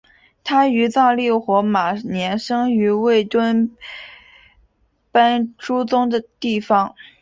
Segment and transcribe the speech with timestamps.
[0.43, 3.69] 他于藏历火马年生于卫堆
[5.11, 6.95] 奔珠宗地方。